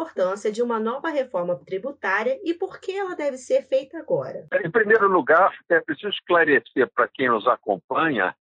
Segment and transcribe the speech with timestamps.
[0.00, 4.46] importância de uma nova reforma tributária e por que ela deve ser feita agora?
[4.64, 8.34] Em primeiro lugar, é preciso esclarecer para quem nos acompanha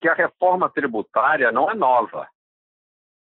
[0.00, 2.28] que a reforma tributária não é nova.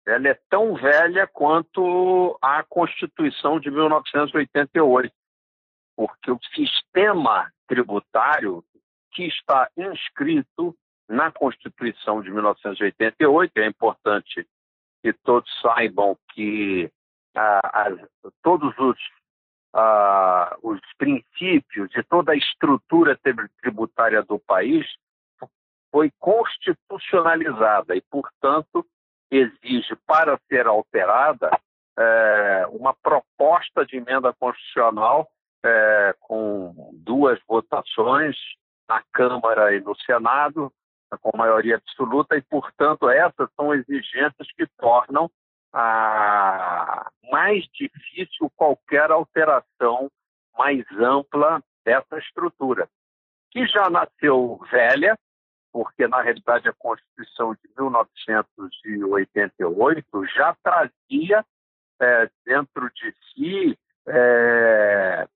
[0.06, 5.12] Ela é tão velha quanto a Constituição de 1988,
[5.96, 8.64] porque o sistema tributário
[9.12, 10.76] que está inscrito
[11.08, 14.46] na Constituição de 1988, é importante
[15.02, 16.90] que todos saibam que
[17.36, 17.90] ah,
[18.42, 18.98] todos os,
[20.62, 23.18] os princípios e toda a estrutura
[23.60, 24.86] tributária do país
[25.90, 28.86] foi constitucionalizada e, portanto,
[29.30, 31.50] exige, para ser alterada,
[31.98, 35.28] é, uma proposta de emenda constitucional
[35.64, 38.36] é, com duas votações
[38.88, 40.72] na Câmara e no Senado,
[41.20, 45.30] com maioria absoluta, e, portanto, essas são exigências que tornam
[45.72, 50.10] a, mais difícil qualquer alteração
[50.56, 52.88] mais ampla dessa estrutura,
[53.50, 55.18] que já nasceu velha,
[55.72, 61.42] porque na realidade a Constituição de 1988 já trazia
[62.00, 65.26] é, dentro de si é,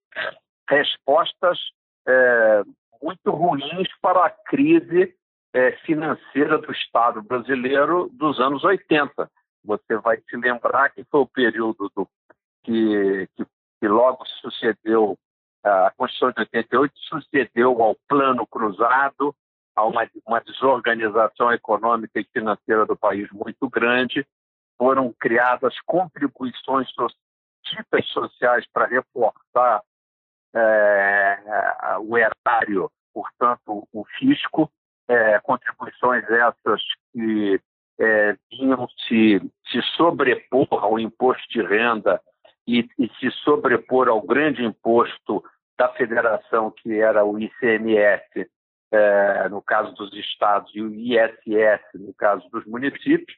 [0.68, 1.58] respostas
[2.06, 2.62] é,
[3.02, 5.16] muito ruins para a crise
[5.52, 9.30] é, financeira do Estado brasileiro dos anos 80.
[9.64, 12.08] Você vai se lembrar que foi o período do,
[12.62, 13.46] que, que,
[13.80, 15.18] que logo sucedeu
[15.64, 19.34] a Constituição de 88 sucedeu ao Plano Cruzado,
[19.74, 24.26] a uma, uma desorganização econômica e financeira do país muito grande.
[24.76, 27.06] Foram criadas contribuições so,
[27.64, 29.82] ditas sociais para reforçar
[30.54, 31.38] é,
[32.00, 34.70] o erário, portanto, o fisco,
[35.08, 37.58] é, contribuições essas que
[37.98, 42.20] é, vinham se, se sobrepor ao imposto de renda
[42.66, 45.44] e, e, se sobrepor ao grande imposto
[45.78, 48.50] da federação, que era o ICMS,
[48.92, 53.36] é, no caso dos estados, e o ISS, no caso dos municípios.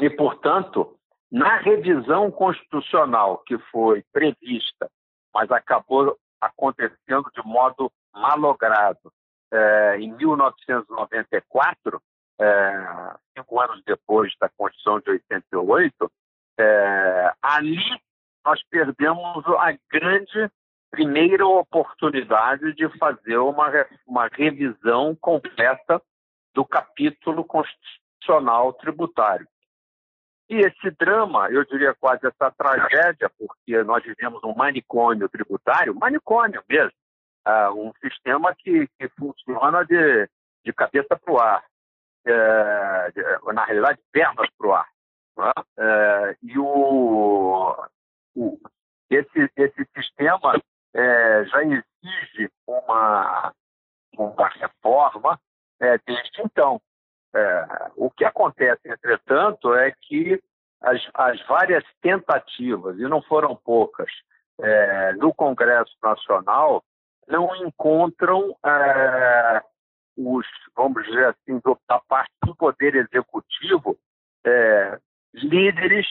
[0.00, 0.96] E, portanto,
[1.30, 4.90] na revisão constitucional que foi prevista,
[5.34, 9.12] mas acabou acontecendo de modo malogrado,
[9.52, 12.00] é, em 1994,
[12.40, 16.12] é, cinco anos depois da Constituição de 88,
[16.58, 18.00] é, ali
[18.44, 20.50] nós perdemos a grande
[20.90, 23.70] primeira oportunidade de fazer uma,
[24.06, 26.02] uma revisão completa
[26.54, 29.46] do capítulo constitucional tributário.
[30.48, 36.60] E esse drama, eu diria quase essa tragédia, porque nós vivemos um manicômio tributário, manicômio
[36.68, 36.92] mesmo,
[37.46, 40.28] uh, um sistema que, que funciona de,
[40.64, 41.64] de cabeça para o ar,
[42.24, 44.88] na realidade, pernas para o ar.
[45.36, 45.52] Né?
[45.78, 47.76] É, e o,
[48.36, 48.58] o,
[49.10, 50.60] esse, esse sistema
[50.94, 53.52] é, já exige uma,
[54.16, 55.40] uma reforma
[55.80, 56.80] é, desde então.
[57.34, 60.40] É, o que acontece, entretanto, é que
[60.80, 64.10] as, as várias tentativas, e não foram poucas,
[64.60, 66.82] é, no Congresso Nacional,
[67.28, 69.62] não encontram é,
[70.16, 73.98] os, vamos dizer assim, do, da parte do Poder Executivo,
[74.44, 74.98] é,
[75.34, 76.06] líderes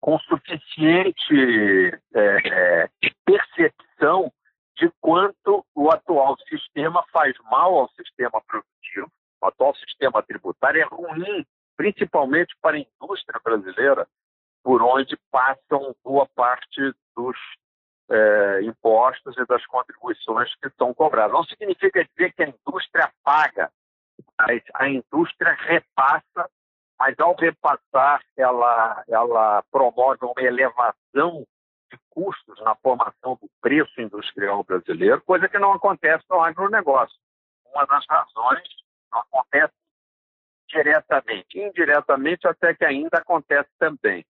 [0.00, 2.88] com suficiente é,
[3.24, 4.32] percepção
[4.76, 9.12] de quanto o atual sistema faz mal ao sistema produtivo.
[9.42, 14.08] O atual sistema tributário é ruim, principalmente para a indústria brasileira,
[14.62, 16.80] por onde passam boa parte
[17.14, 17.36] dos
[18.10, 21.32] é, impostos e das contribuições que são cobradas.
[21.32, 23.70] Não significa dizer que a indústria paga,
[24.38, 26.50] mas a indústria repassa
[27.00, 31.46] mas ao repassar, ela, ela promove uma elevação
[31.90, 37.16] de custos na formação do preço industrial brasileiro, coisa que não acontece no agronegócio.
[37.74, 38.68] Uma das razões
[39.10, 39.72] não acontece
[40.68, 44.24] diretamente, indiretamente até que ainda acontece também,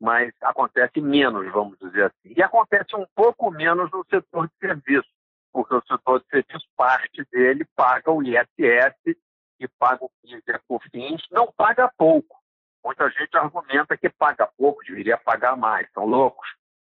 [0.00, 2.34] mas acontece menos, vamos dizer assim.
[2.36, 5.10] E acontece um pouco menos no setor de serviços,
[5.52, 9.16] porque o setor de serviços, parte dele paga o ISS
[9.58, 12.38] que paga o PIS e COFINS não paga pouco.
[12.84, 16.48] Muita gente argumenta que paga pouco, deveria pagar mais, são loucos.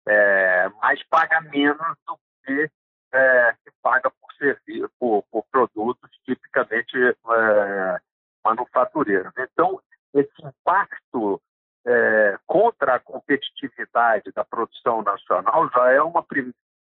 [0.06, 2.70] É, mas paga menos do que
[3.14, 8.00] é, se paga por, serviço, por, por produtos tipicamente é,
[8.44, 9.34] manufatureiros.
[9.38, 9.82] Então,
[10.14, 11.42] esse impacto
[11.86, 16.26] é, contra a competitividade da produção nacional já é, uma,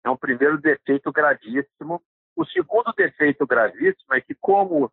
[0.04, 2.02] é um primeiro defeito gravíssimo.
[2.34, 4.90] O segundo defeito gravíssimo é que, como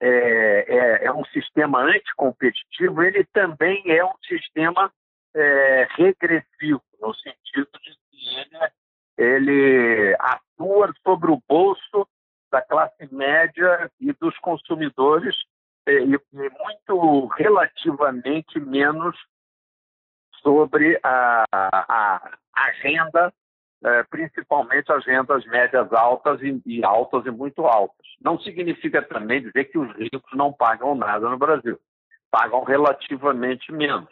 [0.00, 4.92] é, é, é um sistema anticompetitivo, ele também é um sistema
[5.34, 8.70] é, regressivo, no sentido de que ele,
[9.16, 12.08] ele atua sobre o bolso
[12.50, 15.34] da classe média e dos consumidores
[15.86, 19.16] é, e, e muito relativamente menos
[20.86, 22.30] sobre a, a,
[23.84, 28.06] é, principalmente as rendas médias altas e, e, altas e muito altas.
[28.20, 31.78] Não significa também dizer que os ricos não pagam nada no Brasil.
[32.30, 34.10] Pagam relativamente menos.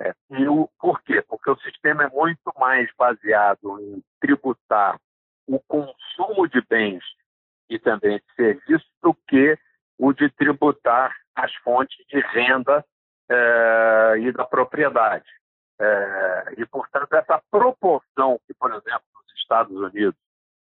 [0.00, 1.22] É, e o, por quê?
[1.22, 4.98] Porque o sistema é muito mais baseado em tributar
[5.46, 7.04] o consumo de bens
[7.68, 9.58] e também de serviços do que
[9.98, 12.84] o de tributar as fontes de renda
[13.30, 15.24] é, e da propriedade.
[15.80, 20.14] É, e, portanto, essa proporção que, por exemplo, nos Estados Unidos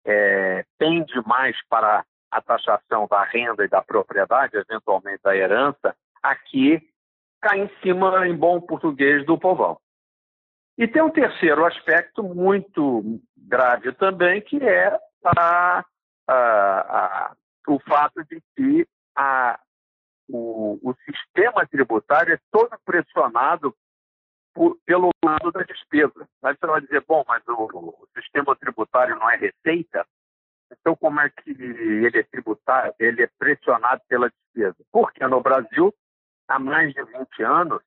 [0.04, 6.80] é, tende mais para a taxação da renda e da propriedade, eventualmente da herança, aqui
[7.40, 9.78] cai em cima, em bom português, do povão.
[10.78, 15.84] E tem um terceiro aspecto muito grave também, que é a,
[16.28, 17.36] a, a,
[17.66, 18.86] o fato de que
[20.28, 23.74] o, o sistema tributário é todo pressionado
[24.54, 26.28] por, pelo lado da despesa.
[26.42, 30.06] Mas você vai dizer, bom, mas o, o, sistema tributário não é receita,
[30.72, 34.76] então como é que ele é tributário, ele é pressionado pela despesa?
[34.92, 35.94] Porque no Brasil,
[36.48, 37.82] há mais de 20 anos,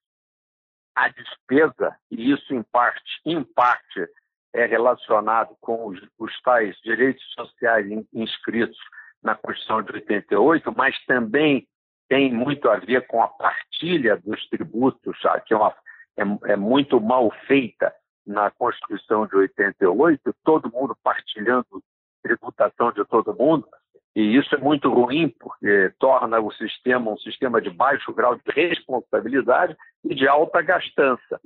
[0.96, 4.08] a despesa, e isso em parte, em parte
[4.54, 8.78] é relacionado com os, os tais direitos sociais inscritos
[9.24, 11.68] na Constituição de 88, mas também
[12.08, 15.18] tem muito a ver com a partilha dos tributos,
[15.48, 15.74] que é uma
[16.18, 17.94] é, é muito mal feita
[18.26, 21.84] na Constituição de 88, todo mundo partilhando
[22.22, 23.68] tributação de todo mundo,
[24.16, 28.44] e isso é muito ruim, porque torna o sistema um sistema de baixo grau de
[28.52, 31.42] responsabilidade e de alta gastança.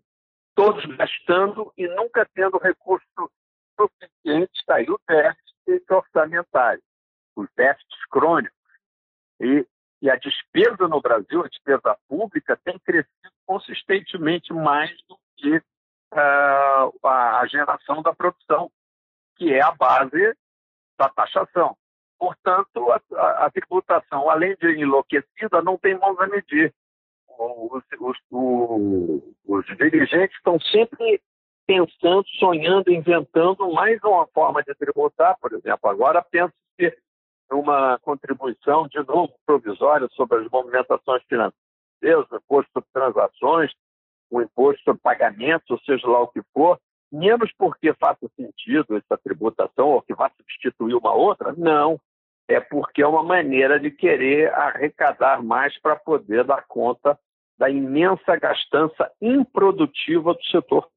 [0.54, 3.31] Todos gastando e nunca tendo recurso
[3.80, 6.81] suficiente, está aí o déficit orçamentário,
[7.36, 8.58] os déficits crônicos.
[9.40, 9.66] E
[10.02, 17.08] e a despesa no Brasil, a despesa pública, tem crescido consistentemente mais do que uh,
[17.08, 18.70] a geração da produção,
[19.36, 20.36] que é a base
[20.98, 21.76] da taxação.
[22.20, 26.74] Portanto, a, a, tributação, além de enlouquecida, não tem mãos a medir.
[27.38, 28.18] Os, os,
[29.46, 31.22] os, dirigentes estão sempre
[31.68, 35.90] pensando, sonhando, inventando mais uma forma de tributar, por exemplo.
[35.90, 36.54] Agora pensa
[37.59, 43.71] uma contribuição, de novo, provisória sobre as movimentações financeiras, o imposto sobre transações,
[44.30, 46.80] o imposto sobre pagamentos, ou seja lá o que for,
[47.12, 52.00] menos porque faça sentido essa tributação ou que vá substituir uma outra, não.
[52.48, 57.19] É porque é uma maneira de querer arrecadar mais para poder dar conta
[57.57, 60.88] da imensa gastança improdutiva do setor